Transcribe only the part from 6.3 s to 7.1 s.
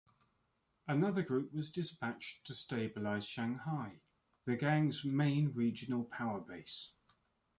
base.